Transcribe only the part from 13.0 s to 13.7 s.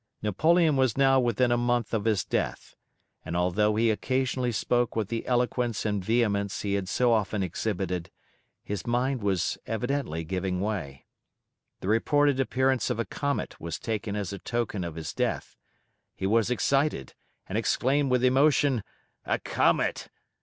comet